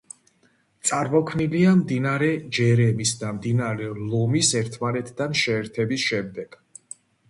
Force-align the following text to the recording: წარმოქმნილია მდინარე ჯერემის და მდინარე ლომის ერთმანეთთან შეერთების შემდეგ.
წარმოქმნილია 0.89 1.73
მდინარე 1.83 2.31
ჯერემის 2.59 3.13
და 3.21 3.31
მდინარე 3.37 3.93
ლომის 4.11 4.53
ერთმანეთთან 4.65 5.41
შეერთების 5.47 6.13
შემდეგ. 6.13 6.63